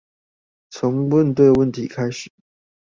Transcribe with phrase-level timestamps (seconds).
[0.71, 2.31] 從問對問題開始